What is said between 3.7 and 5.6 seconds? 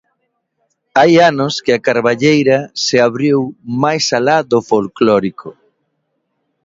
máis alá do folclórico.